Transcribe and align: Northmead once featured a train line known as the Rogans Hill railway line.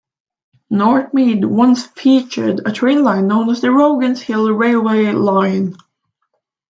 Northmead 0.71 1.45
once 1.45 1.85
featured 1.85 2.61
a 2.65 2.71
train 2.71 3.03
line 3.03 3.27
known 3.27 3.51
as 3.51 3.61
the 3.61 3.67
Rogans 3.67 4.19
Hill 4.19 4.49
railway 4.51 5.11
line. 5.11 5.75